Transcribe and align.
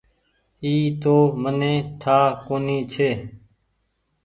اي 0.63 0.73
تو 1.01 1.15
مني 1.41 1.73
ٺآ 2.01 2.19
ڪونيٚ 2.45 2.87
ڇي۔ 2.91 3.09